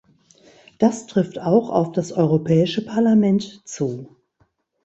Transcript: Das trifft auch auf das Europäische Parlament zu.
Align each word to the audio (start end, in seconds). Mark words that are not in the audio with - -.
Das 0.79 1.05
trifft 1.05 1.37
auch 1.37 1.69
auf 1.69 1.91
das 1.91 2.11
Europäische 2.11 2.83
Parlament 2.83 3.61
zu. 3.67 4.15